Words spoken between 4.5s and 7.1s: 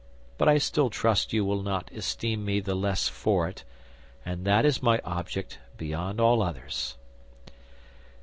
is my object beyond all others."